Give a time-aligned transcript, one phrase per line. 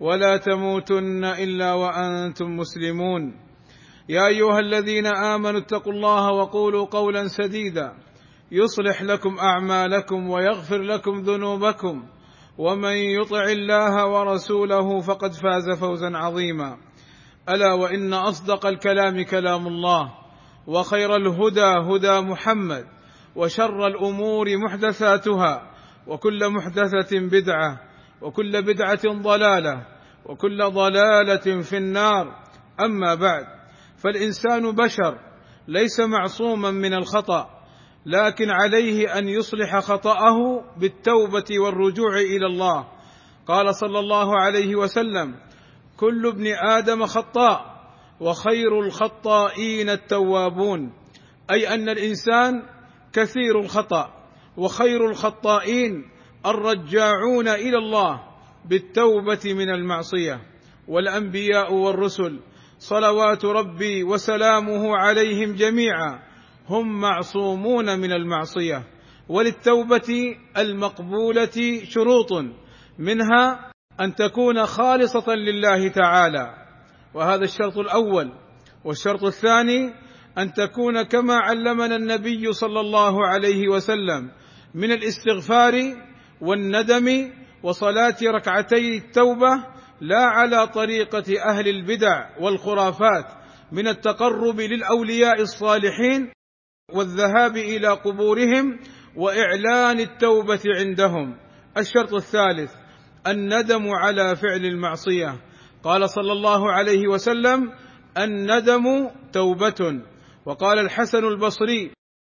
[0.00, 3.40] ولا تموتن إلا وأنتم مسلمون.
[4.08, 7.92] يا أيها الذين آمنوا اتقوا الله وقولوا قولا سديدا.
[8.52, 12.04] يصلح لكم أعمالكم ويغفر لكم ذنوبكم.
[12.58, 16.76] ومن يطع الله ورسوله فقد فاز فوزا عظيما.
[17.48, 20.14] ألا وإن أصدق الكلام كلام الله.
[20.66, 22.86] وخير الهدى هدى محمد.
[23.36, 25.70] وشر الأمور محدثاتها.
[26.06, 27.93] وكل محدثة بدعة.
[28.24, 29.86] وكل بدعة ضلالة
[30.26, 32.44] وكل ضلالة في النار.
[32.80, 33.44] أما بعد
[33.96, 35.18] فالإنسان بشر
[35.68, 37.50] ليس معصوما من الخطأ
[38.06, 42.86] لكن عليه أن يصلح خطأه بالتوبة والرجوع إلى الله.
[43.46, 45.34] قال صلى الله عليه وسلم
[45.96, 47.74] كل ابن آدم خطاء
[48.20, 50.92] وخير الخطائين التوابون.
[51.50, 52.62] أي أن الإنسان
[53.12, 54.10] كثير الخطأ
[54.56, 56.13] وخير الخطائين
[56.46, 58.20] الرجاعون إلى الله
[58.64, 60.40] بالتوبة من المعصية
[60.88, 62.40] والأنبياء والرسل
[62.78, 66.22] صلوات ربي وسلامه عليهم جميعا
[66.68, 68.82] هم معصومون من المعصية.
[69.28, 72.32] وللتوبة المقبولة شروط
[72.98, 76.54] منها أن تكون خالصة لله تعالى
[77.14, 78.32] وهذا الشرط الأول.
[78.84, 79.94] والشرط الثاني
[80.38, 84.30] أن تكون كما علمنا النبي صلى الله عليه وسلم
[84.74, 85.72] من الاستغفار
[86.44, 87.30] والندم
[87.62, 89.64] وصلاة ركعتي التوبة
[90.00, 93.26] لا على طريقة أهل البدع والخرافات
[93.72, 96.32] من التقرب للأولياء الصالحين
[96.92, 98.78] والذهاب إلى قبورهم
[99.16, 101.36] وإعلان التوبة عندهم.
[101.78, 102.72] الشرط الثالث
[103.26, 105.40] الندم على فعل المعصية.
[105.82, 107.72] قال صلى الله عليه وسلم
[108.18, 110.02] الندم توبة.
[110.46, 111.90] وقال الحسن البصري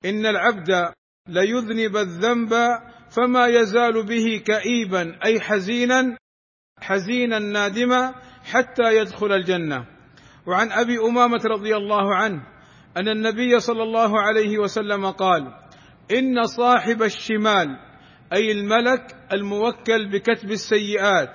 [0.05, 0.93] إن العبد
[1.28, 2.53] ليذنب الذنب
[3.16, 6.16] فما يزال به كئيبا أي حزينا
[6.81, 9.87] حزينا نادما حتى يدخل الجنة.
[10.47, 12.43] وعن أبي أمامة رضي الله عنه
[12.97, 15.54] أن النبي صلى الله عليه وسلم قال
[16.12, 17.78] إن صاحب الشمال
[18.32, 21.31] أي الملك الموكل بكتب السيئات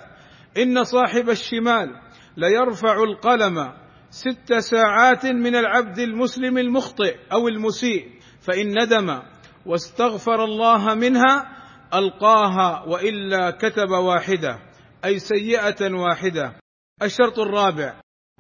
[0.58, 2.02] إن صاحب الشمال
[2.38, 3.74] ليرفع القلم
[4.10, 8.06] ست ساعات من العبد المسلم المخطئ أو المسيء
[8.42, 9.22] فإن ندم
[9.66, 11.61] واستغفر الله منها
[11.94, 14.60] ألقاها وإلا كتب واحدة
[15.06, 16.54] أي سيئة واحدة.
[17.04, 17.94] الشرط الرابع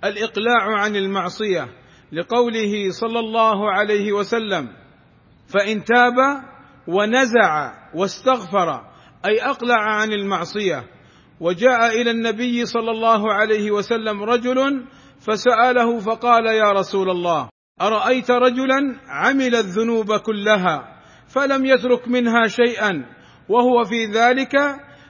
[0.04, 1.68] الإقلاع عن المعصية
[2.12, 4.68] لقوله صلى الله عليه وسلم
[5.48, 6.44] فإن تاب
[6.88, 8.92] ونزع واستغفر
[9.26, 10.84] أي أقلع عن المعصية.
[11.40, 14.86] وجاء إلى النبي صلى الله عليه وسلم رجل
[15.20, 17.50] فسأله فقال يا رسول الله
[17.82, 23.06] أرأيت رجلا عمل الذنوب كلها فلم يترك منها شيئا
[23.50, 24.56] وهو في ذلك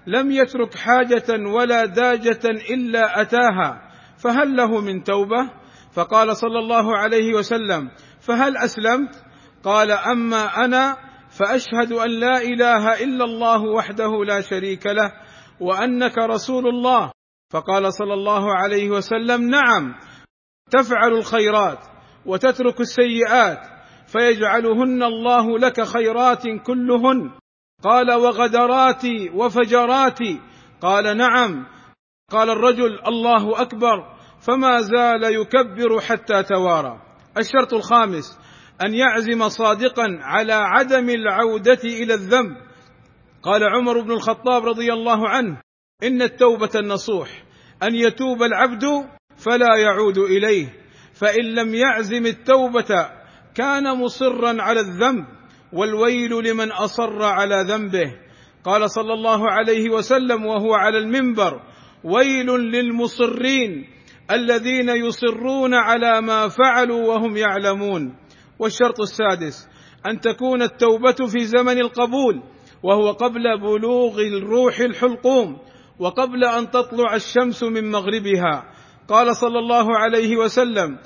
[0.07, 3.91] لم يترك حاجة ولا داجة إلا أتاها.
[4.17, 5.49] فهل له من توبة؟
[5.93, 9.23] فقال صلى الله عليه وسلم فهل أسلمت؟
[9.63, 10.97] قال أما أنا
[11.39, 15.11] فأشهد أن لا إله إلا الله وحده لا شريك له
[15.59, 17.11] وأنك رسول الله.
[17.51, 19.95] فقال صلى الله عليه وسلم نعم
[20.71, 21.79] تفعل الخيرات
[22.25, 23.59] وتترك السيئات
[24.07, 27.31] فيجعلهن الله لك خيرات كلهن.
[27.83, 30.39] قال وغدراتي وفجراتي.
[30.81, 31.65] قال نعم.
[32.31, 37.01] قال الرجل الله أكبر فما زال يكبر حتى توارى.
[37.37, 38.39] الشرط الخامس
[38.85, 42.57] أن يعزم صادقا على عدم العودة إلى الذنب.
[43.43, 45.61] قال عمر بن الخطاب رضي الله عنه
[46.03, 47.43] إن التوبة النصوح
[47.83, 48.83] أن يتوب العبد
[49.37, 50.81] فلا يعود إليه
[51.13, 53.09] فإن لم يعزم التوبة
[53.55, 55.25] كان مصرا على الذنب.
[55.73, 58.13] والويل لمن أصر على ذنبه.
[58.63, 61.61] قال صلى الله عليه وسلم وهو على المنبر
[62.03, 63.87] ويل للمصرين
[64.31, 68.15] الذين يصرون على ما فعلوا وهم يعلمون.
[68.59, 69.67] والشرط السادس
[70.05, 72.43] أن تكون التوبة في زمن القبول
[72.83, 75.57] وهو قبل بلوغ الروح الحلقوم
[75.99, 78.73] وقبل أن تطلع الشمس من مغربها.
[79.07, 80.97] قال صلى الله عليه وسلم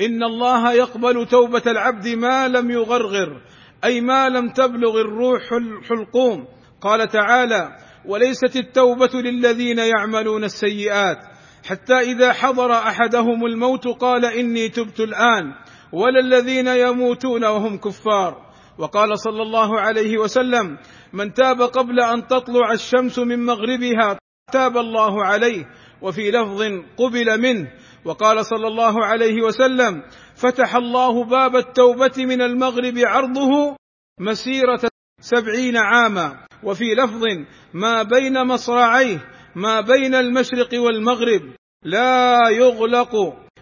[0.00, 3.42] إن الله يقبل توبة العبد ما لم يغرغر
[3.86, 6.46] أي ما لم تبلغ الروح الحلقوم
[6.80, 11.18] قال تعالى وليست التوبة للذين يعملون السيئات.
[11.68, 15.52] حتى إذا حضر أحدهم الموت قال إني تبت الآن.
[15.92, 18.46] ولا الذين يموتون وهم كفار.
[18.78, 20.78] وقال صلى الله عليه وسلم
[21.12, 24.18] من تاب قبل أن تطلع الشمس من مغربها
[24.52, 25.64] تاب الله عليه
[26.02, 26.62] وفي لفظ
[26.96, 27.70] قبل منه.
[28.04, 30.02] وقال صلى الله عليه وسلم
[30.36, 33.76] فتح الله باب التوبة من المغرب عرضه
[34.20, 34.80] مسيرة
[35.20, 36.46] سبعين عاما.
[36.62, 37.22] وفي لفظ
[37.74, 39.18] ما بين مصراعيه
[39.56, 41.42] ما بين المشرق والمغرب
[41.84, 43.12] لا يغلق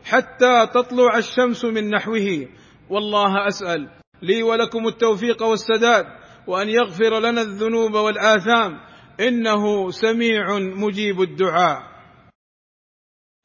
[0.04, 2.48] حتى تطلع الشمس من نحوه.
[2.90, 3.90] والله أسأل
[4.22, 6.06] لي ولكم التوفيق والسداد
[6.46, 8.80] وأن يغفر لنا الذنوب والآثام.
[9.20, 11.82] إنه سميع مجيب الدعاء.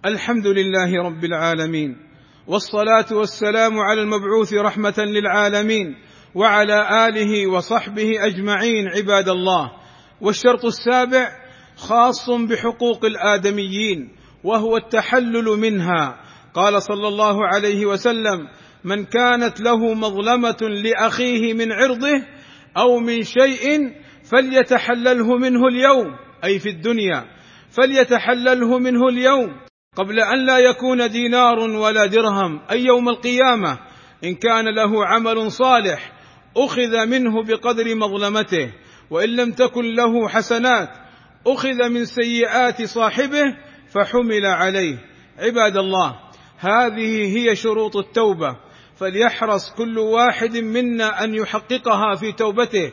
[0.06, 2.09] الحمد لله رب العالمين.
[2.50, 5.96] والصلاة والسلام على المبعوث رحمة للعالمين
[6.36, 9.72] وعلى آله وصحبه أجمعين عباد الله.
[10.22, 11.30] والشرط السابع
[11.78, 14.10] خاص بحقوق الآدميين
[14.44, 16.20] وهو التحلل منها.
[16.54, 18.48] قال صلى الله عليه وسلم
[18.84, 22.24] من كانت له مظلمة لأخيه من عرضه
[22.78, 23.94] أو من شيء
[24.32, 27.26] فليتحلله منه اليوم أي في الدنيا
[27.70, 29.69] فليتحلله منه اليوم
[30.00, 33.80] قبل أن لا يكون دينار ولا درهم أي يوم القيامة
[34.24, 36.12] إن كان له عمل صالح
[36.58, 38.74] أخذ منه بقدر مظلمته
[39.10, 40.90] وإن لم تكن له حسنات
[41.48, 43.44] أخذ من سيئات صاحبه
[43.90, 44.98] فحمل عليه.
[45.38, 46.20] عباد الله
[46.58, 48.58] هذه هي شروط التوبة.
[48.96, 52.92] فليحرص كل واحد منا أن يحققها في توبته.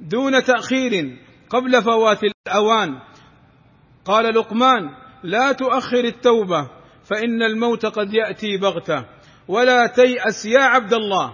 [0.00, 1.18] دون تأخير
[1.50, 2.98] قبل فوات الأوان
[4.04, 6.70] قال لقمان لا تؤخر التوبة
[7.04, 9.04] فإن الموت قد يأتي بغتة.
[9.48, 11.32] ولا تيأس يا عبد الله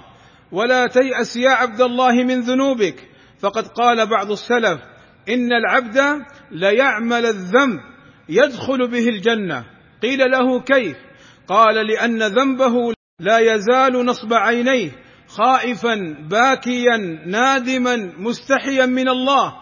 [0.53, 3.09] ولا تيأس يا عبد الله من ذنوبك.
[3.41, 4.81] فقد قال بعض السلف
[5.29, 7.81] إن العبد ليعمل الذنب
[8.29, 9.65] يدخل به الجنة.
[10.03, 10.97] قيل له كيف؟
[11.49, 14.91] قال لأن ذنبه لا يزال نصب عينيه
[15.29, 15.95] خائفا
[16.31, 16.97] باكيا
[17.27, 19.55] نادما مستحيا من الله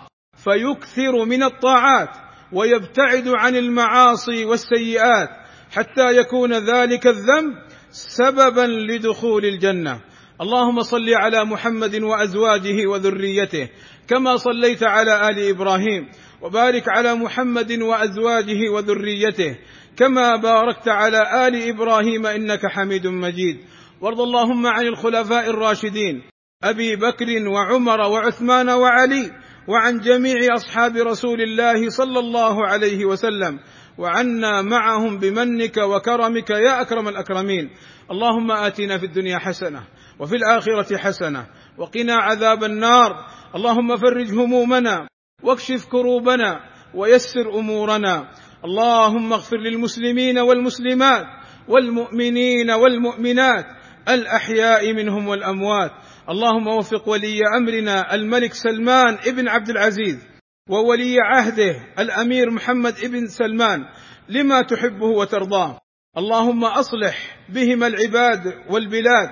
[0.44, 2.25] فيكثر من الطاعات.
[2.52, 5.28] ويبتعد عن المعاصي والسيئات
[5.72, 7.54] حتى يكون ذلك الذنب
[7.90, 10.00] سببا لدخول الجنة.
[10.40, 13.68] اللهم صل على محمد وأزواجه وذريته
[14.08, 16.08] كما صليت على آل إبراهيم
[16.42, 19.56] وبارك على محمد وأزواجه وذريته
[19.96, 23.56] كما باركت على آل إبراهيم إنك حميد مجيد.
[24.00, 26.22] وارض اللهم عن الخلفاء الراشدين
[26.64, 29.32] أبي بكر وعمر وعثمان وعلي
[29.68, 33.58] وعن جميع أصحاب رسول الله صلى الله عليه وسلم
[33.98, 37.70] وعنا معهم بمنك وكرمك يا أكرم الأكرمين.
[38.10, 39.82] اللهم آتنا في الدنيا حسنة
[40.18, 41.46] وفي الآخرة حسنة
[41.78, 43.26] وقنا عذاب النار.
[43.54, 45.08] اللهم فرج همومنا
[45.42, 46.60] واكشف كروبنا
[46.94, 48.30] ويسر أمورنا.
[48.64, 51.24] اللهم اغفر للمسلمين والمسلمات
[51.68, 53.66] والمؤمنين والمؤمنات
[54.08, 55.90] الأحياء منهم والأموات.
[56.28, 60.28] اللهم وفق ولي أمرنا الملك سلمان ابن عبد العزيز
[60.70, 63.80] وولي عهده الأمير محمد ابن سلمان
[64.28, 65.80] لما تحبه وترضاه.
[66.18, 69.28] اللهم أصلح بهما العباد والبلاد.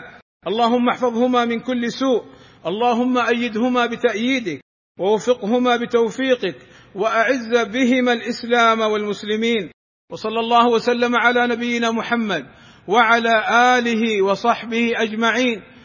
[0.47, 2.25] اللهم احفظهما من كل سوء.
[2.67, 4.61] اللهم أيدهما بتأييدك
[5.01, 6.57] ووفقهما بتوفيقك
[6.95, 9.71] وأعز بهما الإسلام والمسلمين.
[10.13, 12.47] وصلى الله وسلم على نبينا محمد
[12.89, 13.35] وعلى
[13.79, 15.74] آله وصحبه أجمعين.